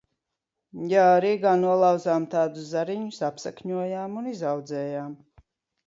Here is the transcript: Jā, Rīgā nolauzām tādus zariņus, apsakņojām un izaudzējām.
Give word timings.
Jā, 0.93 1.03
Rīgā 1.25 1.51
nolauzām 1.65 2.27
tādus 2.33 2.73
zariņus, 2.73 3.23
apsakņojām 3.31 4.21
un 4.25 4.35
izaudzējām. 4.37 5.19